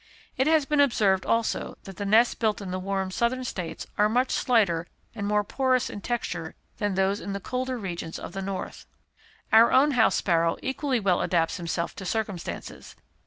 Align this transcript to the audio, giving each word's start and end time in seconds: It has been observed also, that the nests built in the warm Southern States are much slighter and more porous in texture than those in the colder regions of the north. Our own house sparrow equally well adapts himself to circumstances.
It 0.35 0.47
has 0.47 0.65
been 0.65 0.79
observed 0.79 1.27
also, 1.27 1.77
that 1.83 1.97
the 1.97 2.07
nests 2.07 2.33
built 2.33 2.59
in 2.59 2.71
the 2.71 2.79
warm 2.79 3.11
Southern 3.11 3.43
States 3.43 3.85
are 3.99 4.09
much 4.09 4.31
slighter 4.31 4.87
and 5.13 5.27
more 5.27 5.43
porous 5.43 5.91
in 5.91 6.01
texture 6.01 6.55
than 6.77 6.95
those 6.95 7.19
in 7.21 7.33
the 7.33 7.39
colder 7.39 7.77
regions 7.77 8.17
of 8.17 8.33
the 8.33 8.41
north. 8.41 8.87
Our 9.51 9.71
own 9.71 9.91
house 9.91 10.15
sparrow 10.15 10.57
equally 10.63 10.99
well 10.99 11.21
adapts 11.21 11.57
himself 11.57 11.95
to 11.97 12.05
circumstances. 12.07 12.95